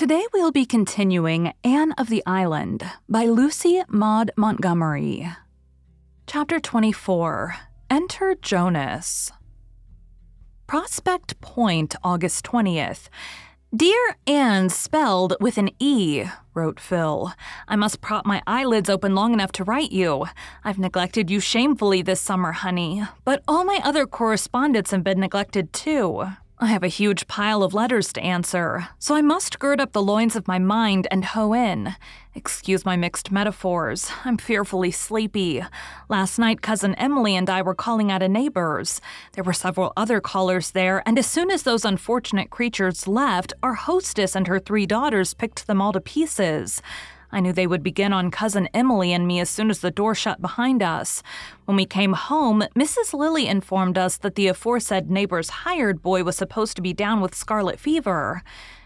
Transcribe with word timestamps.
Today 0.00 0.24
we'll 0.32 0.50
be 0.50 0.64
continuing 0.64 1.52
Anne 1.62 1.92
of 1.98 2.08
the 2.08 2.22
Island 2.24 2.90
by 3.06 3.24
Lucy 3.24 3.82
Maud 3.86 4.30
Montgomery. 4.34 5.28
Chapter 6.26 6.58
24 6.58 7.56
Enter 7.90 8.34
Jonas. 8.40 9.30
Prospect 10.66 11.38
Point, 11.42 11.96
August 12.02 12.46
20th. 12.46 13.10
Dear 13.76 14.16
Anne 14.26 14.70
spelled 14.70 15.36
with 15.38 15.58
an 15.58 15.68
E, 15.78 16.24
wrote 16.54 16.80
Phil. 16.80 17.34
I 17.68 17.76
must 17.76 18.00
prop 18.00 18.24
my 18.24 18.40
eyelids 18.46 18.88
open 18.88 19.14
long 19.14 19.34
enough 19.34 19.52
to 19.52 19.64
write 19.64 19.92
you. 19.92 20.24
I've 20.64 20.78
neglected 20.78 21.30
you 21.30 21.40
shamefully 21.40 22.00
this 22.00 22.22
summer, 22.22 22.52
honey, 22.52 23.02
but 23.26 23.42
all 23.46 23.64
my 23.64 23.78
other 23.84 24.06
correspondents 24.06 24.92
have 24.92 25.04
been 25.04 25.20
neglected 25.20 25.74
too. 25.74 26.24
I 26.62 26.66
have 26.66 26.82
a 26.82 26.88
huge 26.88 27.26
pile 27.26 27.62
of 27.62 27.72
letters 27.72 28.12
to 28.12 28.20
answer, 28.20 28.88
so 28.98 29.14
I 29.14 29.22
must 29.22 29.58
gird 29.58 29.80
up 29.80 29.92
the 29.92 30.02
loins 30.02 30.36
of 30.36 30.46
my 30.46 30.58
mind 30.58 31.08
and 31.10 31.24
hoe 31.24 31.54
in. 31.54 31.96
Excuse 32.34 32.84
my 32.84 32.96
mixed 32.96 33.32
metaphors. 33.32 34.12
I'm 34.26 34.36
fearfully 34.36 34.90
sleepy. 34.90 35.64
Last 36.10 36.38
night, 36.38 36.60
Cousin 36.60 36.94
Emily 36.96 37.34
and 37.34 37.48
I 37.48 37.62
were 37.62 37.74
calling 37.74 38.12
at 38.12 38.22
a 38.22 38.28
neighbor's. 38.28 39.00
There 39.32 39.42
were 39.42 39.54
several 39.54 39.94
other 39.96 40.20
callers 40.20 40.72
there, 40.72 41.02
and 41.06 41.18
as 41.18 41.26
soon 41.26 41.50
as 41.50 41.62
those 41.62 41.86
unfortunate 41.86 42.50
creatures 42.50 43.08
left, 43.08 43.54
our 43.62 43.74
hostess 43.74 44.36
and 44.36 44.46
her 44.46 44.58
three 44.58 44.84
daughters 44.84 45.32
picked 45.32 45.66
them 45.66 45.80
all 45.80 45.94
to 45.94 46.00
pieces. 46.00 46.82
I 47.32 47.40
knew 47.40 47.52
they 47.52 47.66
would 47.66 47.82
begin 47.82 48.12
on 48.12 48.30
Cousin 48.30 48.68
Emily 48.74 49.12
and 49.12 49.26
me 49.26 49.40
as 49.40 49.48
soon 49.48 49.70
as 49.70 49.80
the 49.80 49.90
door 49.90 50.14
shut 50.14 50.40
behind 50.40 50.82
us. 50.82 51.22
When 51.64 51.76
we 51.76 51.86
came 51.86 52.12
home, 52.12 52.64
Mrs. 52.76 53.14
Lilly 53.14 53.46
informed 53.46 53.96
us 53.96 54.16
that 54.18 54.34
the 54.34 54.48
aforesaid 54.48 55.10
neighbor's 55.10 55.50
hired 55.50 56.02
boy 56.02 56.24
was 56.24 56.36
supposed 56.36 56.76
to 56.76 56.82
be 56.82 56.92
down 56.92 57.20
with 57.20 57.34
scarlet 57.34 57.78
fever. 57.78 58.42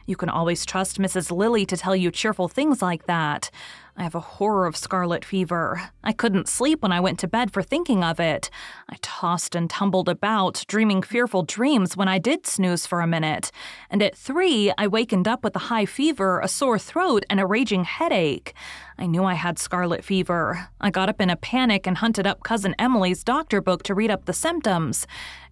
You 0.07 0.17
can 0.17 0.29
always 0.29 0.67
trust 0.67 0.99
Mrs. 0.99 1.35
Lilly 1.35 1.65
to 1.65 1.77
tell 1.77 1.97
you 1.97 2.11
cheerful 2.11 2.49
things 2.49 2.83
like 2.83 3.07
that. 3.07 3.51
I 3.97 4.03
have 4.03 4.17
a 4.17 4.21
horror 4.21 4.67
of 4.67 4.77
scarlet 4.77 5.25
fever. 5.25 5.91
I 6.03 6.13
couldn't 6.13 6.49
sleep 6.49 6.83
when 6.83 6.91
I 6.91 6.99
went 6.99 7.21
to 7.21 7.29
bed 7.29 7.53
for 7.53 7.63
thinking 7.63 8.03
of 8.03 8.19
it. 8.19 8.51
I 8.89 8.97
tossed 9.03 9.55
and 9.55 9.71
tumbled 9.71 10.09
about, 10.09 10.65
dreaming 10.67 11.01
fearful 11.01 11.45
dreams 11.45 11.97
when 11.97 12.09
I 12.09 12.19
did 12.19 12.45
snooze 12.45 12.87
for 12.87 13.01
a 13.01 13.07
minute. 13.07 13.53
And 13.89 14.03
at 14.03 14.17
three, 14.17 14.73
I 14.77 14.89
wakened 14.89 15.29
up 15.29 15.45
with 15.45 15.55
a 15.55 15.71
high 15.71 15.87
fever, 15.87 16.41
a 16.41 16.49
sore 16.49 16.79
throat, 16.79 17.25
and 17.31 17.39
a 17.39 17.47
raging 17.47 17.85
headache. 17.85 18.53
I 18.99 19.07
knew 19.07 19.25
I 19.25 19.35
had 19.35 19.61
scarlet 19.61 20.05
fever. 20.05 20.69
I 20.81 20.91
got 20.91 21.09
up 21.09 21.21
in 21.21 21.31
a 21.31 21.37
panic 21.37 21.87
and 21.87 21.99
hunted 21.99 22.27
up 22.27 22.43
Cousin 22.43 22.75
Emily's 22.79 23.23
doctor 23.23 23.61
book 23.61 23.85
to 23.85 23.95
read 23.95 24.11
up 24.11 24.25
the 24.25 24.33
symptoms 24.33 25.07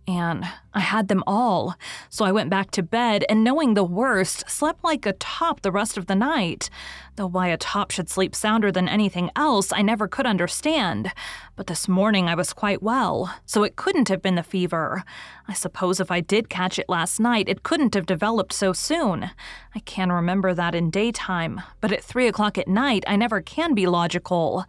and 0.06 0.44
I 0.74 0.80
had 0.80 1.08
them 1.08 1.22
all. 1.26 1.76
So 2.08 2.24
I 2.24 2.32
went 2.32 2.50
back 2.50 2.70
to 2.72 2.82
bed 2.82 3.24
and, 3.28 3.44
knowing 3.44 3.74
the 3.74 3.84
worst, 3.84 4.48
slept 4.50 4.82
like 4.82 5.06
a 5.06 5.12
top 5.12 5.60
the 5.60 5.70
rest 5.70 5.96
of 5.96 6.06
the 6.06 6.14
night. 6.14 6.70
Though 7.16 7.26
why 7.26 7.48
a 7.48 7.56
top 7.56 7.90
should 7.90 8.08
sleep 8.08 8.34
sounder 8.34 8.72
than 8.72 8.88
anything 8.88 9.30
else, 9.36 9.72
I 9.72 9.82
never 9.82 10.08
could 10.08 10.26
understand. 10.26 11.12
But 11.56 11.66
this 11.66 11.86
morning 11.86 12.28
I 12.28 12.34
was 12.34 12.52
quite 12.52 12.82
well, 12.82 13.34
so 13.44 13.62
it 13.62 13.76
couldn't 13.76 14.08
have 14.08 14.22
been 14.22 14.34
the 14.34 14.42
fever. 14.42 15.04
I 15.46 15.52
suppose 15.52 16.00
if 16.00 16.10
I 16.10 16.20
did 16.20 16.48
catch 16.48 16.78
it 16.78 16.88
last 16.88 17.20
night, 17.20 17.48
it 17.48 17.62
couldn't 17.62 17.94
have 17.94 18.06
developed 18.06 18.52
so 18.52 18.72
soon. 18.72 19.30
I 19.74 19.80
can 19.80 20.10
remember 20.10 20.54
that 20.54 20.74
in 20.74 20.90
daytime, 20.90 21.60
but 21.80 21.92
at 21.92 22.02
three 22.02 22.26
o'clock 22.26 22.58
at 22.58 22.68
night, 22.68 23.04
I 23.06 23.16
never 23.16 23.40
can 23.40 23.74
be 23.74 23.86
logical. 23.86 24.64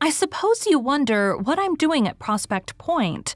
I 0.00 0.10
suppose 0.10 0.66
you 0.66 0.78
wonder 0.78 1.36
what 1.36 1.58
I'm 1.58 1.76
doing 1.76 2.08
at 2.08 2.18
Prospect 2.18 2.76
Point. 2.78 3.34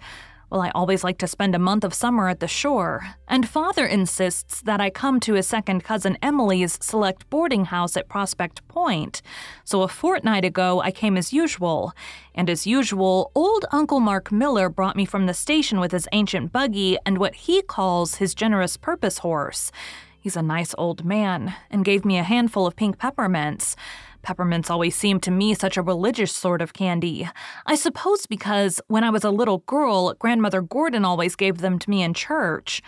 Well, 0.51 0.63
I 0.63 0.71
always 0.71 1.05
like 1.05 1.19
to 1.19 1.27
spend 1.27 1.55
a 1.55 1.59
month 1.59 1.85
of 1.85 1.93
summer 1.93 2.31
at 2.31 2.41
the 2.41 2.49
shore, 2.49 3.07
and 3.29 3.47
father 3.47 3.85
insists 3.85 4.63
that 4.63 4.81
I 4.81 4.89
come 4.89 5.21
to 5.21 5.35
his 5.35 5.47
second 5.47 5.85
cousin 5.85 6.17
Emily's 6.23 6.79
select 6.81 7.29
boarding 7.29 7.67
house 7.67 7.99
at 7.99 8.09
Prospect 8.09 8.67
Point. 8.67 9.21
So 9.65 9.83
a 9.83 9.89
fortnight 9.89 10.47
ago, 10.47 10.81
I 10.81 10.91
came 10.91 11.19
as 11.19 11.35
usual, 11.35 11.93
and 12.35 12.49
as 12.49 12.67
usual, 12.67 13.31
old 13.35 13.67
Uncle 13.73 14.01
Mark 14.01 14.33
Miller 14.33 14.71
brought 14.71 14.97
me 14.97 15.05
from 15.05 15.27
the 15.27 15.35
station 15.35 15.81
with 15.81 15.93
his 15.93 16.09
ancient 16.13 16.51
buggy 16.51 16.97
and 17.05 17.19
what 17.19 17.35
he 17.35 17.61
calls 17.61 18.15
his 18.15 18.35
generous 18.35 18.79
purpose 18.79 19.19
horse. 19.19 19.71
He's 20.19 20.37
a 20.37 20.43
nice 20.43 20.75
old 20.79 21.05
man, 21.05 21.55
and 21.71 21.85
gave 21.85 22.07
me 22.07 22.17
a 22.17 22.23
handful 22.23 22.67
of 22.67 22.75
pink 22.75 22.99
peppermints. 22.99 23.77
Peppermints 24.23 24.71
always 24.71 24.97
seemed 24.97 25.23
to 25.23 25.31
me 25.31 25.55
such 25.55 25.77
a 25.77 25.83
religious 25.83 26.33
sort 26.33 26.61
of 26.61 26.73
candy. 26.73 27.29
I 27.67 27.75
suppose 27.75 28.27
because 28.27 28.81
when 28.89 29.05
I 29.05 29.11
was 29.11 29.25
a 29.25 29.31
little 29.31 29.59
girl, 29.59 30.15
Grandmother 30.15 30.61
Gordon 30.61 31.05
always 31.05 31.37
gave 31.37 31.59
them 31.59 31.79
to 31.79 31.91
me 31.91 32.03
in 32.03 32.15
church. 32.15 32.83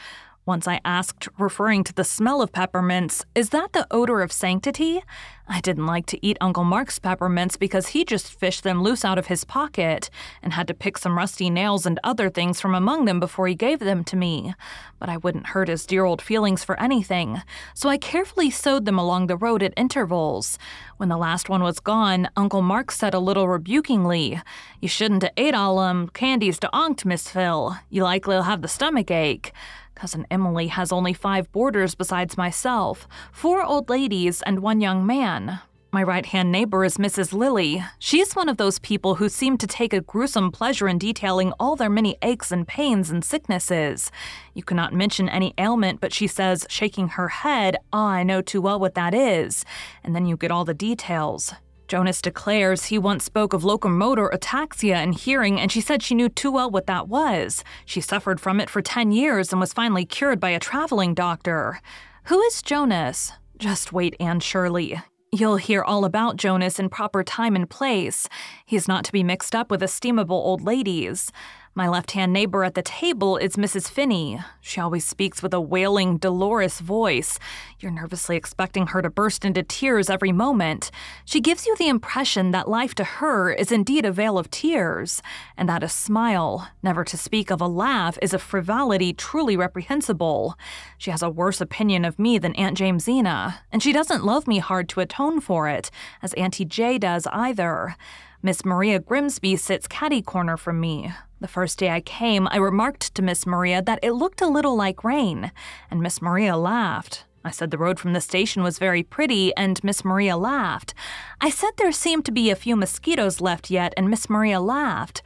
Once 0.51 0.67
I 0.67 0.81
asked, 0.85 1.29
referring 1.39 1.85
to 1.85 1.93
the 1.93 2.03
smell 2.03 2.43
of 2.43 2.51
peppermints, 2.51 3.25
Is 3.37 3.51
that 3.51 3.73
the 3.73 3.87
odor 3.89 4.21
of 4.21 4.33
sanctity? 4.33 5.01
I 5.47 5.61
didn't 5.61 5.87
like 5.87 6.07
to 6.07 6.27
eat 6.27 6.37
Uncle 6.41 6.65
Mark's 6.65 6.99
peppermints 6.99 7.57
because 7.57 7.89
he 7.89 8.05
just 8.05 8.33
fished 8.33 8.65
them 8.65 8.83
loose 8.83 9.05
out 9.05 9.19
of 9.19 9.27
his 9.27 9.45
pocket 9.45 10.11
and 10.43 10.53
had 10.53 10.67
to 10.67 10.75
pick 10.75 10.99
some 10.99 11.17
rusty 11.17 11.51
nails 11.51 11.87
and 11.87 12.01
other 12.03 12.31
things 12.31 12.61
from 12.61 12.75
among 12.75 13.05
them 13.05 13.21
before 13.21 13.47
he 13.47 13.55
gave 13.55 13.79
them 13.79 14.03
to 14.05 14.17
me. 14.17 14.55
But 14.99 15.09
I 15.09 15.19
wouldn't 15.19 15.49
hurt 15.49 15.69
his 15.69 15.87
dear 15.87 16.05
old 16.05 16.21
feelings 16.21 16.65
for 16.65 16.79
anything, 16.81 17.43
so 17.73 17.89
I 17.89 17.97
carefully 17.97 18.51
sowed 18.51 18.87
them 18.87 18.99
along 18.99 19.29
the 19.29 19.37
road 19.37 19.63
at 19.63 19.75
intervals. 19.77 20.59
When 20.97 21.09
the 21.09 21.17
last 21.17 21.49
one 21.49 21.63
was 21.63 21.79
gone, 21.79 22.29
Uncle 22.37 22.63
Mark 22.63 22.91
said 22.91 23.15
a 23.15 23.21
little 23.21 23.49
rebukingly, 23.49 24.41
You 24.81 24.89
shouldn't 24.89 25.23
have 25.23 25.33
ate 25.37 25.55
all 25.55 25.79
them 25.79 26.09
candies 26.09 26.59
to 26.59 26.71
onct, 26.73 27.05
Miss 27.05 27.29
Phil. 27.29 27.77
You 27.89 28.03
likely'll 28.03 28.43
have 28.43 28.63
the 28.63 28.69
stomach 28.69 29.13
ache. 29.13 29.53
Cousin 30.01 30.27
Emily 30.31 30.69
has 30.69 30.93
only 30.93 31.13
five 31.13 31.53
boarders 31.53 31.95
besides 31.95 32.39
myself 32.39 33.07
four 33.33 33.63
old 33.63 33.91
ladies 33.91 34.41
and 34.41 34.61
one 34.61 34.81
young 34.81 35.05
man. 35.05 35.61
My 35.93 36.03
right 36.03 36.25
hand 36.25 36.51
neighbor 36.51 36.87
is 36.87 36.97
Mrs. 36.97 37.35
Lilly. 37.35 37.85
She's 37.99 38.33
one 38.33 38.49
of 38.49 38.57
those 38.57 38.79
people 38.79 39.17
who 39.17 39.29
seem 39.29 39.59
to 39.59 39.67
take 39.67 39.93
a 39.93 40.01
gruesome 40.01 40.53
pleasure 40.53 40.89
in 40.89 40.97
detailing 40.97 41.53
all 41.61 41.77
their 41.77 41.91
many 41.91 42.17
aches 42.23 42.51
and 42.51 42.67
pains 42.67 43.11
and 43.11 43.23
sicknesses. 43.23 44.11
You 44.55 44.63
cannot 44.63 44.95
mention 44.95 45.29
any 45.29 45.53
ailment, 45.59 46.01
but 46.01 46.15
she 46.15 46.27
says, 46.27 46.67
shaking 46.71 47.09
her 47.09 47.29
head, 47.29 47.77
Ah, 47.93 48.07
I 48.07 48.23
know 48.23 48.41
too 48.41 48.63
well 48.63 48.81
what 48.81 48.95
that 48.95 49.13
is. 49.13 49.67
And 50.03 50.17
then 50.17 50.25
you 50.25 50.39
get 50.39 50.51
all 50.51 50.65
the 50.65 50.73
details. 50.73 51.53
Jonas 51.91 52.23
declares 52.23 52.85
he 52.85 53.01
once 53.01 53.25
spoke 53.25 53.53
of 53.53 53.65
locomotor 53.65 54.31
ataxia 54.33 54.95
and 54.95 55.13
hearing, 55.13 55.59
and 55.59 55.73
she 55.73 55.81
said 55.81 56.05
she 56.05 56.15
knew 56.15 56.29
too 56.29 56.53
well 56.53 56.71
what 56.71 56.87
that 56.87 57.09
was. 57.09 57.65
She 57.85 58.01
suffered 58.01 58.41
from 58.41 58.61
it 58.61 58.71
for 58.71 58.81
10 58.81 59.11
years 59.11 59.51
and 59.51 59.59
was 59.59 59.73
finally 59.73 60.05
cured 60.05 60.39
by 60.39 60.51
a 60.51 60.61
traveling 60.61 61.15
doctor. 61.15 61.81
Who 62.27 62.41
is 62.43 62.63
Jonas? 62.63 63.33
Just 63.59 63.93
wait, 63.93 64.15
Anne 64.21 64.39
Shirley. 64.39 65.03
You'll 65.33 65.57
hear 65.57 65.83
all 65.83 66.05
about 66.05 66.37
Jonas 66.37 66.79
in 66.79 66.91
proper 66.91 67.25
time 67.25 67.57
and 67.57 67.69
place. 67.69 68.29
He's 68.65 68.87
not 68.87 69.05
to 69.07 69.13
be 69.13 69.25
mixed 69.25 69.57
up 69.57 69.69
with 69.69 69.83
estimable 69.83 70.37
old 70.37 70.63
ladies. 70.63 71.33
My 71.73 71.89
left 71.89 72.11
hand 72.11 72.33
neighbor 72.33 72.65
at 72.65 72.75
the 72.75 72.83
table 72.83 73.37
is 73.37 73.55
Mrs. 73.55 73.89
Phinney. 73.89 74.41
She 74.61 74.81
always 74.81 75.05
speaks 75.05 75.41
with 75.41 75.55
a 75.55 75.61
wailing, 75.61 76.17
dolorous 76.17 76.81
voice. 76.81 77.39
You're 77.79 77.93
nervously 77.93 78.37
expecting 78.37 78.89
her 78.89 79.01
to 79.01 79.09
burst 79.09 79.45
into 79.45 79.63
tears 79.63 80.11
every 80.11 80.33
moment. 80.33 80.91
She 81.25 81.41
gives 81.41 81.67
you 81.67 81.77
the 81.77 81.89
impression 81.89 82.51
that 82.51 82.69
life 82.69 82.97
to 82.97 83.05
her 83.05 83.53
is 83.53 83.71
indeed 83.71 84.05
a 84.05 84.11
vale 84.11 84.37
of 84.37 84.51
tears, 84.51 85.23
and 85.57 85.69
that 85.69 85.85
a 85.85 85.89
smile, 85.89 86.69
never 86.83 87.05
to 87.05 87.17
speak 87.17 87.53
of 87.53 87.61
a 87.61 87.69
laugh, 87.69 88.19
is 88.21 88.35
a 88.35 88.41
frivolity 88.41 89.13
truly 89.13 89.57
reprehensible. 89.57 90.57
She 90.99 91.13
has 91.13 91.23
a 91.23 91.31
worse 91.31 91.61
opinion 91.61 92.05
of 92.05 92.19
me 92.19 92.39
than 92.39 92.57
Aunt 92.57 92.79
Jamesina, 92.79 93.61
and 93.71 93.81
she 93.81 93.93
doesn't 93.93 94.25
love 94.25 94.49
me 94.49 94.59
hard 94.59 94.89
to 94.89 95.01
atone 95.01 95.41
for 95.41 95.69
it, 95.69 95.93
as 96.21 96.35
Auntie 96.35 96.65
Jay 96.65 96.99
does 96.99 97.29
either. 97.29 97.95
Miss 98.43 98.65
Maria 98.65 98.99
Grimsby 98.99 99.55
sits 99.55 99.87
catty 99.87 100.21
corner 100.21 100.57
from 100.57 100.81
me. 100.81 101.13
The 101.41 101.49
first 101.49 101.79
day 101.79 101.89
I 101.89 102.03
came, 102.03 102.47
I 102.49 102.59
remarked 102.59 103.15
to 103.15 103.23
Miss 103.23 103.47
Maria 103.47 103.81
that 103.81 104.01
it 104.03 104.13
looked 104.13 104.43
a 104.43 104.47
little 104.47 104.77
like 104.77 105.03
rain, 105.03 105.53
and 105.91 106.03
Miss 106.03 106.21
Maria 106.21 106.55
laughed. 106.55 107.25
I 107.43 107.51
said 107.51 107.71
the 107.71 107.79
road 107.79 107.99
from 107.99 108.13
the 108.13 108.21
station 108.21 108.63
was 108.63 108.79
very 108.79 109.03
pretty, 109.03 109.57
and 109.57 109.83
Miss 109.83 110.05
Maria 110.05 110.37
laughed. 110.37 110.93
I 111.41 111.49
said 111.49 111.71
there 111.79 111.93
seemed 111.93 112.27
to 112.27 112.33
be 112.33 112.51
a 112.51 112.55
few 112.55 112.77
mosquitoes 112.77 113.41
left 113.41 113.71
yet, 113.71 113.95
and 113.97 114.11
Miss 114.11 114.29
Maria 114.29 114.61
laughed. 114.61 115.23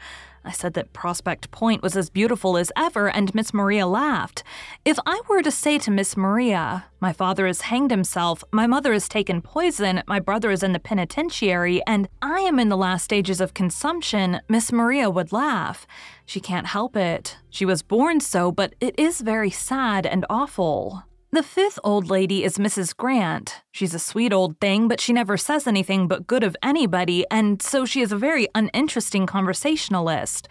I 0.47 0.53
said 0.53 0.75
that 0.75 0.93
Prospect 0.93 1.51
Point 1.51 1.83
was 1.83 1.97
as 1.97 2.11
beautiful 2.11 2.59
as 2.59 2.71
ever, 2.77 3.09
and 3.09 3.35
Miss 3.35 3.55
Maria 3.55 3.87
laughed. 3.87 4.43
If 4.85 4.99
I 5.07 5.23
were 5.27 5.41
to 5.41 5.51
say 5.51 5.79
to 5.79 5.91
Miss 5.91 6.17
Maria, 6.19 6.85
My 7.01 7.15
father 7.15 7.47
has 7.47 7.63
hanged 7.63 7.91
himself, 7.91 8.45
my 8.53 8.67
mother 8.67 8.93
has 8.93 9.09
taken 9.09 9.41
poison, 9.41 10.03
my 10.07 10.21
brother 10.21 10.51
is 10.51 10.63
in 10.63 10.73
the 10.73 10.79
penitentiary, 10.79 11.83
and 11.87 12.09
I 12.21 12.41
am 12.41 12.59
in 12.59 12.69
the 12.69 12.77
last 12.77 13.05
stages 13.05 13.41
of 13.41 13.55
consumption, 13.55 14.41
Miss 14.49 14.71
Maria 14.71 15.09
would 15.09 15.33
laugh. 15.33 15.87
She 16.27 16.41
can't 16.41 16.67
help 16.67 16.95
it. 16.95 17.39
She 17.49 17.65
was 17.65 17.83
born 17.83 18.21
so, 18.21 18.53
but 18.53 18.75
it 18.81 18.99
is 18.99 19.23
very 19.23 19.51
sad 19.51 20.05
and 20.05 20.27
awful. 20.29 21.05
The 21.35 21.43
fifth 21.43 21.81
old 21.83 22.09
lady 22.11 22.45
is 22.45 22.59
Mrs. 22.59 22.97
Grant. 22.97 23.63
She's 23.73 23.93
a 23.93 23.99
sweet 23.99 24.33
old 24.33 24.61
thing, 24.61 24.87
but 24.87 25.01
she 25.01 25.13
never 25.13 25.37
says 25.37 25.67
anything 25.67 26.07
but 26.07 26.29
good 26.29 26.45
of 26.45 26.57
anybody, 26.63 27.25
and 27.29 27.61
so 27.61 27.85
she 27.85 28.03
is 28.03 28.13
a 28.13 28.17
very 28.17 28.47
uninteresting 28.55 29.27
conversationalist. 29.27 30.47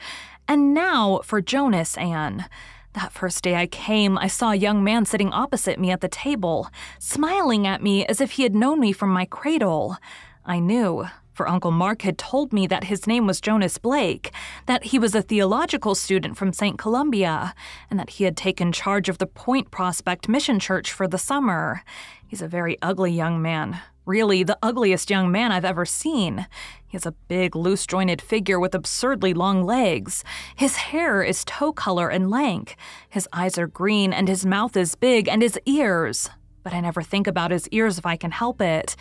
And 0.45 0.73
now 0.73 1.21
for 1.23 1.41
Jonas, 1.41 1.97
Anne. 1.97 2.47
That 2.95 3.13
first 3.13 3.45
day 3.45 3.55
I 3.55 3.65
came, 3.65 4.17
I 4.17 4.27
saw 4.27 4.51
a 4.51 4.55
young 4.55 4.83
man 4.83 5.05
sitting 5.05 5.31
opposite 5.31 5.79
me 5.79 5.89
at 5.89 6.01
the 6.01 6.09
table, 6.09 6.67
smiling 6.99 7.65
at 7.65 7.81
me 7.81 8.05
as 8.05 8.19
if 8.19 8.31
he 8.31 8.43
had 8.43 8.53
known 8.53 8.81
me 8.81 8.91
from 8.91 9.09
my 9.09 9.23
cradle. 9.23 9.95
I 10.45 10.59
knew 10.59 11.07
for 11.33 11.49
Uncle 11.49 11.71
Mark 11.71 12.03
had 12.03 12.17
told 12.17 12.53
me 12.53 12.67
that 12.67 12.85
his 12.85 13.07
name 13.07 13.25
was 13.25 13.41
Jonas 13.41 13.77
Blake, 13.77 14.31
that 14.67 14.85
he 14.85 14.99
was 14.99 15.15
a 15.15 15.21
theological 15.21 15.95
student 15.95 16.37
from 16.37 16.53
St. 16.53 16.77
Columbia, 16.77 17.53
and 17.89 17.99
that 17.99 18.11
he 18.11 18.23
had 18.23 18.37
taken 18.37 18.71
charge 18.71 19.09
of 19.09 19.17
the 19.17 19.27
Point 19.27 19.71
Prospect 19.71 20.29
Mission 20.29 20.59
Church 20.59 20.91
for 20.91 21.07
the 21.07 21.17
summer. 21.17 21.83
He's 22.27 22.41
a 22.41 22.47
very 22.47 22.77
ugly 22.81 23.11
young 23.11 23.41
man. 23.41 23.79
Really, 24.05 24.43
the 24.43 24.57
ugliest 24.61 25.09
young 25.09 25.31
man 25.31 25.51
I've 25.51 25.63
ever 25.63 25.85
seen. 25.85 26.45
He 26.85 26.95
has 26.95 27.05
a 27.05 27.13
big, 27.27 27.55
loose 27.55 27.87
jointed 27.87 28.21
figure 28.21 28.59
with 28.59 28.75
absurdly 28.75 29.33
long 29.33 29.63
legs. 29.63 30.23
His 30.55 30.75
hair 30.75 31.23
is 31.23 31.45
tow 31.45 31.71
color 31.71 32.09
and 32.09 32.29
lank. 32.29 32.75
His 33.09 33.29
eyes 33.31 33.57
are 33.57 33.67
green, 33.67 34.11
and 34.11 34.27
his 34.27 34.45
mouth 34.45 34.75
is 34.75 34.95
big, 34.95 35.29
and 35.29 35.41
his 35.41 35.57
ears. 35.65 36.29
But 36.63 36.73
I 36.73 36.81
never 36.81 37.01
think 37.01 37.27
about 37.27 37.51
his 37.51 37.67
ears 37.69 37.97
if 37.97 38.05
I 38.05 38.17
can 38.17 38.31
help 38.31 38.61
it. 38.61 38.95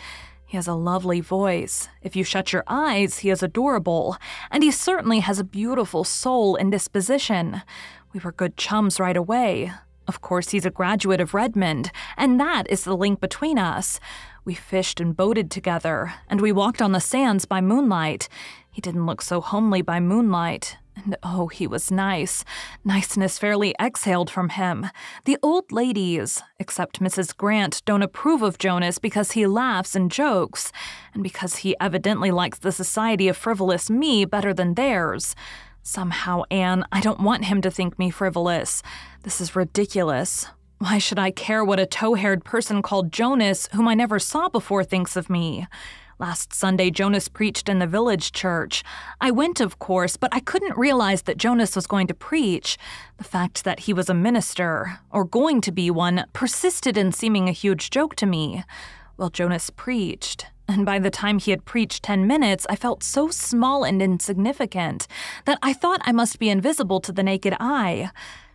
He 0.53 0.57
has 0.57 0.67
a 0.67 0.75
lovely 0.75 1.19
voice. 1.19 1.89
If 2.03 2.15
you 2.15 2.23
shut 2.23 2.53
your 2.53 2.63
eyes, 2.67 3.17
he 3.17 3.31
is 3.31 3.41
adorable. 3.41 4.17
And 4.51 4.61
he 4.61 4.69
certainly 4.69 5.21
has 5.21 5.39
a 5.39 5.43
beautiful 5.43 6.03
soul 6.03 6.55
and 6.55 6.71
disposition. 6.71 7.63
We 8.13 8.19
were 8.19 8.31
good 8.31 8.55
chums 8.55 8.99
right 8.99 9.17
away. 9.17 9.71
Of 10.07 10.21
course, 10.21 10.51
he's 10.51 10.67
a 10.67 10.69
graduate 10.69 11.19
of 11.19 11.33
Redmond, 11.33 11.91
and 12.17 12.39
that 12.39 12.69
is 12.69 12.83
the 12.83 12.95
link 12.95 13.19
between 13.19 13.57
us. 13.57 13.99
We 14.45 14.53
fished 14.53 14.99
and 14.99 15.17
boated 15.17 15.49
together, 15.49 16.13
and 16.29 16.39
we 16.39 16.51
walked 16.51 16.83
on 16.83 16.91
the 16.91 16.99
sands 16.99 17.45
by 17.45 17.59
moonlight. 17.59 18.29
He 18.69 18.79
didn't 18.79 19.07
look 19.07 19.23
so 19.23 19.41
homely 19.41 19.81
by 19.81 19.99
moonlight, 19.99 20.77
and 20.95 21.17
oh, 21.23 21.47
he 21.47 21.67
was 21.67 21.91
nice. 21.91 22.45
Niceness 22.83 23.39
fairly 23.39 23.75
exhaled 23.79 24.29
from 24.29 24.49
him. 24.49 24.87
The 25.25 25.37
old 25.41 25.71
ladies, 25.71 26.41
except 26.59 27.01
Mrs. 27.01 27.35
Grant, 27.35 27.81
don't 27.85 28.03
approve 28.03 28.41
of 28.41 28.57
Jonas 28.57 28.99
because 28.99 29.31
he 29.31 29.47
laughs 29.47 29.95
and 29.95 30.11
jokes, 30.11 30.71
and 31.13 31.23
because 31.23 31.57
he 31.57 31.75
evidently 31.79 32.31
likes 32.31 32.59
the 32.59 32.71
society 32.71 33.27
of 33.27 33.37
frivolous 33.37 33.89
me 33.89 34.25
better 34.25 34.53
than 34.53 34.75
theirs. 34.75 35.35
Somehow, 35.81 36.43
Anne, 36.49 36.85
I 36.91 37.01
don't 37.01 37.19
want 37.19 37.45
him 37.45 37.61
to 37.61 37.71
think 37.71 37.99
me 37.99 38.09
frivolous. 38.09 38.81
This 39.23 39.41
is 39.41 39.55
ridiculous. 39.55 40.47
Why 40.79 40.97
should 40.97 41.19
I 41.19 41.31
care 41.31 41.63
what 41.63 41.79
a 41.79 41.85
tow 41.85 42.13
haired 42.13 42.45
person 42.45 42.81
called 42.81 43.11
Jonas, 43.11 43.67
whom 43.73 43.87
I 43.87 43.93
never 43.93 44.19
saw 44.19 44.49
before, 44.49 44.83
thinks 44.83 45.15
of 45.15 45.29
me? 45.29 45.67
Last 46.23 46.53
Sunday, 46.53 46.89
Jonas 46.89 47.27
preached 47.27 47.67
in 47.67 47.79
the 47.79 47.85
village 47.85 48.31
church. 48.31 48.81
I 49.19 49.29
went, 49.29 49.59
of 49.59 49.77
course, 49.79 50.15
but 50.15 50.33
I 50.33 50.39
couldn't 50.39 50.77
realize 50.77 51.23
that 51.23 51.35
Jonas 51.35 51.75
was 51.75 51.85
going 51.85 52.07
to 52.07 52.13
preach. 52.13 52.77
The 53.17 53.25
fact 53.25 53.65
that 53.65 53.81
he 53.81 53.93
was 53.93 54.09
a 54.09 54.13
minister, 54.13 55.01
or 55.11 55.25
going 55.25 55.59
to 55.59 55.71
be 55.73 55.91
one, 55.91 56.23
persisted 56.31 56.95
in 56.95 57.11
seeming 57.11 57.49
a 57.49 57.51
huge 57.51 57.89
joke 57.89 58.15
to 58.15 58.25
me. 58.25 58.63
Well, 59.17 59.31
Jonas 59.31 59.69
preached, 59.69 60.45
and 60.65 60.85
by 60.85 60.97
the 60.97 61.09
time 61.09 61.39
he 61.39 61.51
had 61.51 61.65
preached 61.65 62.03
10 62.03 62.25
minutes, 62.25 62.65
I 62.69 62.77
felt 62.77 63.03
so 63.03 63.27
small 63.27 63.83
and 63.83 64.01
insignificant 64.01 65.07
that 65.43 65.59
I 65.61 65.73
thought 65.73 66.01
I 66.05 66.13
must 66.13 66.39
be 66.39 66.49
invisible 66.49 67.01
to 67.01 67.11
the 67.11 67.23
naked 67.23 67.57
eye. 67.59 68.11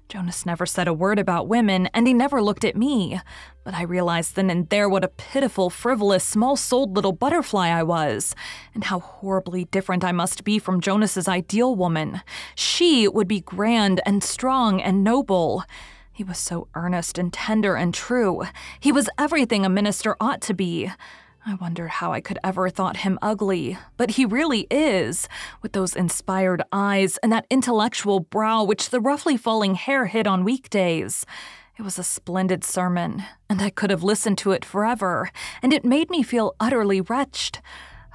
Jonas 0.08 0.46
never 0.46 0.64
said 0.64 0.88
a 0.88 0.94
word 0.94 1.18
about 1.18 1.48
women, 1.48 1.86
and 1.92 2.06
he 2.06 2.14
never 2.14 2.40
looked 2.40 2.64
at 2.64 2.74
me. 2.74 3.20
But 3.62 3.74
I 3.74 3.82
realized 3.82 4.36
then 4.36 4.48
and 4.48 4.66
there 4.70 4.88
what 4.88 5.04
a 5.04 5.08
pitiful, 5.08 5.68
frivolous, 5.68 6.24
small 6.24 6.56
souled 6.56 6.96
little 6.96 7.12
butterfly 7.12 7.68
I 7.68 7.82
was, 7.82 8.34
and 8.74 8.84
how 8.84 9.00
horribly 9.00 9.66
different 9.66 10.04
I 10.04 10.12
must 10.12 10.44
be 10.44 10.58
from 10.58 10.80
Jonas's 10.80 11.28
ideal 11.28 11.76
woman. 11.76 12.22
She 12.54 13.06
would 13.06 13.28
be 13.28 13.42
grand 13.42 14.00
and 14.06 14.24
strong 14.24 14.80
and 14.80 15.04
noble. 15.04 15.64
He 16.10 16.24
was 16.24 16.38
so 16.38 16.68
earnest 16.74 17.18
and 17.18 17.30
tender 17.30 17.76
and 17.76 17.92
true. 17.92 18.44
He 18.80 18.90
was 18.90 19.10
everything 19.18 19.66
a 19.66 19.68
minister 19.68 20.16
ought 20.20 20.40
to 20.42 20.54
be. 20.54 20.90
I 21.48 21.54
wonder 21.54 21.88
how 21.88 22.12
I 22.12 22.20
could 22.20 22.38
ever 22.44 22.68
thought 22.68 22.98
him 22.98 23.18
ugly, 23.22 23.78
but 23.96 24.10
he 24.10 24.26
really 24.26 24.66
is, 24.70 25.30
with 25.62 25.72
those 25.72 25.96
inspired 25.96 26.62
eyes 26.72 27.16
and 27.22 27.32
that 27.32 27.46
intellectual 27.48 28.20
brow 28.20 28.64
which 28.64 28.90
the 28.90 29.00
roughly 29.00 29.38
falling 29.38 29.74
hair 29.74 30.04
hid 30.04 30.26
on 30.26 30.44
weekdays. 30.44 31.24
It 31.78 31.82
was 31.84 31.98
a 31.98 32.04
splendid 32.04 32.64
sermon, 32.64 33.22
and 33.48 33.62
I 33.62 33.70
could 33.70 33.88
have 33.88 34.02
listened 34.02 34.36
to 34.38 34.50
it 34.50 34.62
forever, 34.62 35.30
and 35.62 35.72
it 35.72 35.86
made 35.86 36.10
me 36.10 36.22
feel 36.22 36.54
utterly 36.60 37.00
wretched. 37.00 37.60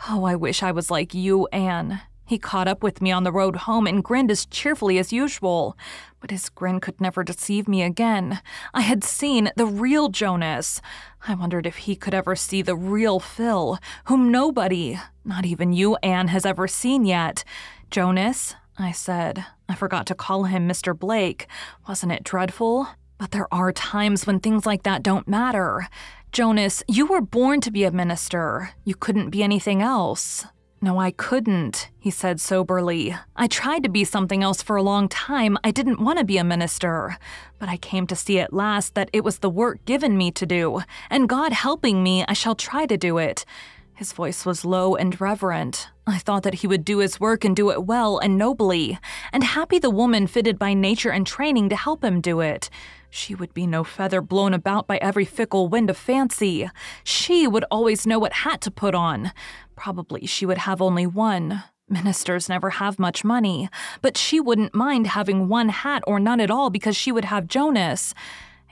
Oh, 0.08 0.25
I 0.25 0.36
wish 0.36 0.62
I 0.62 0.72
was 0.72 0.92
like 0.92 1.16
you, 1.16 1.48
Anne. 1.48 2.02
He 2.25 2.38
caught 2.38 2.68
up 2.68 2.84
with 2.84 3.01
me 3.01 3.12
on 3.12 3.24
the 3.24 3.32
road 3.32 3.56
home 3.56 3.86
and 3.86 4.03
grinned 4.03 4.32
as 4.32 4.46
cheerfully 4.46 4.98
as 4.98 5.12
usual. 5.12 5.77
But 6.20 6.32
his 6.32 6.50
grin 6.50 6.80
could 6.80 7.01
never 7.01 7.24
deceive 7.24 7.68
me 7.68 7.84
again. 7.84 8.39
I 8.74 8.82
had 8.82 9.03
seen 9.03 9.51
the 9.58 9.65
real 9.65 10.10
Jonas. 10.10 10.82
I 11.27 11.36
wondered 11.36 11.65
if 11.65 11.77
he 11.77 11.96
could 11.96 12.13
ever 12.13 12.36
see 12.36 12.62
the 12.62 12.75
real 12.75 13.20
Phil, 13.20 13.77
whom 14.06 14.32
nobody, 14.32 15.00
not 15.25 15.46
even 15.46 15.74
you, 15.74 15.98
Anne, 15.98 16.30
has 16.30 16.46
ever 16.46 16.68
seen 16.68 17.06
yet. 17.06 17.44
Jonas, 17.92 18.56
I 18.77 18.92
said. 18.92 19.46
I 19.68 19.75
forgot 19.75 20.06
to 20.08 20.15
call 20.15 20.46
him 20.46 20.68
Mr. 20.68 20.98
Blake. 20.98 21.48
Wasn't 21.88 22.12
it 22.12 22.24
dreadful? 22.24 22.88
But 23.18 23.32
there 23.32 23.53
are 23.53 23.72
times 23.72 24.25
when 24.25 24.39
things 24.39 24.65
like 24.65 24.84
that 24.84 25.03
don't 25.03 25.27
matter. 25.27 25.88
Jonas, 26.32 26.84
you 26.88 27.06
were 27.06 27.22
born 27.22 27.62
to 27.62 27.72
be 27.72 27.84
a 27.84 27.92
minister. 27.92 28.72
You 28.84 28.96
couldn't 28.96 29.30
be 29.30 29.44
anything 29.44 29.82
else. 29.82 30.46
No, 30.84 31.00
I 31.00 31.12
couldn't, 31.12 31.88
he 31.98 32.12
said 32.12 32.42
soberly. 32.42 33.16
I 33.38 33.48
tried 33.48 33.84
to 33.84 33.90
be 33.90 34.04
something 34.04 34.44
else 34.44 34.62
for 34.62 34.75
a 34.75 34.84
long 34.84 35.08
time. 35.08 35.58
I 35.63 35.72
didn't 35.72 36.04
want 36.04 36.20
to 36.20 36.25
be 36.25 36.38
a 36.38 36.44
minister. 36.44 37.18
But 37.58 37.70
I 37.70 37.78
came 37.78 38.06
to 38.08 38.18
see 38.18 38.38
at 38.40 38.52
last 38.52 38.94
that 38.94 39.10
it 39.13 39.24
was 39.24 39.38
the 39.38 39.50
work 39.50 39.86
given 39.86 40.18
me 40.18 40.30
to 40.32 40.46
do, 40.46 40.82
and 41.10 41.30
God 41.30 41.54
helping 41.54 42.04
me, 42.04 42.25
I 42.28 42.34
shall 42.34 42.54
try 42.54 42.86
to 42.86 42.98
do 42.98 43.18
it. 43.18 43.46
His 43.94 44.12
voice 44.12 44.46
was 44.46 44.66
low 44.66 44.96
and 44.96 45.22
reverent. 45.22 45.88
I 46.06 46.18
thought 46.18 46.44
that 46.44 46.56
he 46.56 46.68
would 46.68 46.84
do 46.84 46.98
his 46.98 47.18
work 47.18 47.46
and 47.46 47.56
do 47.56 47.72
it 47.72 47.86
well 47.86 48.18
and 48.18 48.38
nobly, 48.38 49.00
and 49.32 49.42
happy 49.42 49.80
the 49.80 49.90
woman 49.90 50.28
fitted 50.28 50.60
by 50.60 50.74
nature 50.74 51.12
and 51.12 51.25
training 51.25 51.70
to 51.70 51.78
help 51.78 52.04
him 52.04 52.20
do 52.20 52.42
it. 52.42 52.70
She 53.10 53.36
would 53.36 53.54
be 53.54 53.68
no 53.68 53.84
feather 53.84 54.22
blown 54.22 54.56
about 54.56 54.88
by 54.88 54.98
every 54.98 55.24
fickle 55.24 55.70
wind 55.70 55.92
of 55.92 55.98
fancy. 55.98 56.68
She 57.04 57.48
would 57.48 57.63
always 57.70 58.08
know 58.08 58.18
what 58.18 58.34
hat 58.34 58.60
to 58.62 58.72
put 58.72 58.96
on. 58.96 59.32
Probably 59.75 60.25
she 60.25 60.46
would 60.46 60.60
have 60.60 60.82
only 60.82 61.06
one. 61.06 61.63
Ministers 61.89 62.50
never 62.50 62.72
have 62.72 62.98
much 62.98 63.24
money, 63.24 63.70
but 64.01 64.18
she 64.18 64.39
wouldn't 64.39 64.74
mind 64.74 65.08
having 65.08 65.48
one 65.48 65.70
hat 65.70 66.03
or 66.08 66.20
none 66.20 66.39
at 66.39 66.50
all 66.50 66.70
because 66.70 66.96
she 66.96 67.12
would 67.12 67.25
have 67.25 67.48
Jonas. 67.48 68.13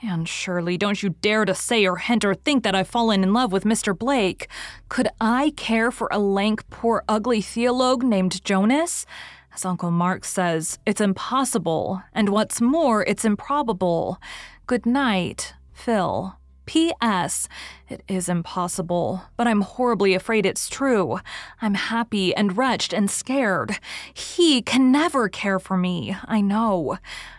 And 0.02 0.28
surely, 0.28 0.76
don't 0.76 1.00
you 1.02 1.10
dare 1.10 1.44
to 1.44 1.54
say 1.54 1.86
or 1.86 1.96
hint 1.96 2.24
or 2.24 2.34
think 2.34 2.64
that 2.64 2.74
I've 2.74 2.88
fallen 2.88 3.22
in 3.22 3.32
love 3.32 3.52
with 3.52 3.62
Mr. 3.62 3.96
Blake. 3.96 4.48
Could 4.88 5.08
I 5.20 5.52
care 5.56 5.92
for 5.92 6.08
a 6.10 6.18
lank, 6.18 6.68
poor, 6.70 7.04
ugly 7.08 7.40
theologue 7.40 8.02
named 8.02 8.44
Jonas? 8.44 9.06
As 9.54 9.64
Uncle 9.64 9.92
Mark 9.92 10.24
says, 10.24 10.78
it's 10.86 11.00
impossible, 11.00 12.02
and 12.12 12.30
what's 12.30 12.60
more, 12.60 13.04
it's 13.04 13.24
improbable. 13.24 14.18
Good 14.66 14.86
night, 14.86 15.54
Phil. 15.72 16.36
P.S. 16.66 17.48
It 17.88 18.02
is 18.08 18.28
impossible, 18.28 19.22
but 19.36 19.46
I'm 19.46 19.62
horribly 19.62 20.14
afraid 20.14 20.46
it's 20.46 20.68
true. 20.68 21.18
I'm 21.60 21.74
happy 21.74 22.34
and 22.34 22.56
wretched 22.56 22.94
and 22.94 23.10
scared. 23.10 23.78
He 24.14 24.62
can 24.62 24.92
never 24.92 25.28
care 25.28 25.58
for 25.58 25.76
me, 25.76 26.16
I 26.24 26.40
know. 26.40 26.98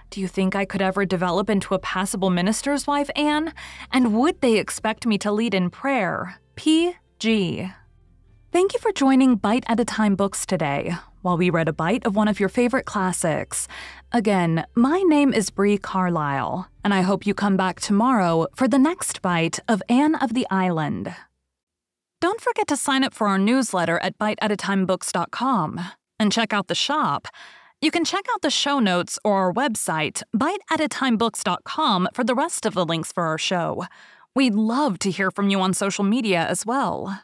Do 0.09 0.21
you 0.21 0.27
think 0.27 0.55
I 0.55 0.65
could 0.65 0.81
ever 0.81 1.05
develop 1.05 1.49
into 1.49 1.73
a 1.73 1.79
passable 1.79 2.29
minister's 2.29 2.85
wife, 2.85 3.09
Anne? 3.15 3.53
And 3.91 4.13
would 4.13 4.41
they 4.41 4.57
expect 4.57 5.07
me 5.07 5.17
to 5.19 5.31
lead 5.31 5.53
in 5.53 5.69
prayer? 5.69 6.39
P.G. 6.55 7.71
Thank 8.51 8.73
you 8.73 8.79
for 8.79 8.91
joining 8.91 9.37
Bite 9.37 9.63
at 9.67 9.79
a 9.79 9.85
Time 9.85 10.15
Books 10.15 10.45
today, 10.45 10.93
while 11.23 11.37
we 11.37 11.49
read 11.49 11.67
a 11.67 11.73
bite 11.73 12.05
of 12.05 12.15
one 12.15 12.27
of 12.27 12.39
your 12.39 12.49
favorite 12.49 12.85
classics. 12.85 13.67
Again, 14.15 14.67
my 14.75 15.01
name 15.01 15.33
is 15.33 15.49
Bree 15.49 15.79
Carlisle, 15.79 16.69
and 16.83 16.93
I 16.93 17.01
hope 17.01 17.25
you 17.25 17.33
come 17.33 17.57
back 17.57 17.79
tomorrow 17.79 18.45
for 18.53 18.67
the 18.67 18.77
next 18.77 19.23
bite 19.23 19.57
of 19.67 19.81
Anne 19.89 20.13
of 20.13 20.35
the 20.35 20.45
Island. 20.51 21.15
Don't 22.21 22.39
forget 22.39 22.67
to 22.67 22.77
sign 22.77 23.03
up 23.03 23.15
for 23.15 23.27
our 23.27 23.39
newsletter 23.39 23.97
at 23.97 24.15
biteatatimebooks.com 24.19 25.79
and 26.19 26.31
check 26.31 26.53
out 26.53 26.67
the 26.67 26.75
shop. 26.75 27.27
You 27.81 27.89
can 27.89 28.05
check 28.05 28.25
out 28.31 28.43
the 28.43 28.51
show 28.51 28.77
notes 28.77 29.17
or 29.25 29.33
our 29.33 29.51
website, 29.51 30.21
biteatatimebooks.com, 30.35 32.09
for 32.13 32.23
the 32.23 32.35
rest 32.35 32.67
of 32.67 32.75
the 32.75 32.85
links 32.85 33.11
for 33.11 33.23
our 33.23 33.39
show. 33.39 33.85
We'd 34.35 34.53
love 34.53 34.99
to 34.99 35.09
hear 35.09 35.31
from 35.31 35.49
you 35.49 35.59
on 35.59 35.73
social 35.73 36.03
media 36.03 36.45
as 36.45 36.67
well. 36.67 37.23